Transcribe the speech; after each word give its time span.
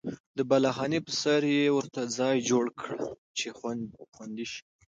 د 0.37 0.39
بالاخانې 0.49 0.99
په 1.05 1.11
سر 1.21 1.41
یې 1.55 1.63
ورته 1.77 2.01
ځای 2.17 2.35
جوړ 2.49 2.65
کړل 2.79 3.05
چې 3.37 3.47
خوندي 4.13 4.45
شي. 4.51 4.61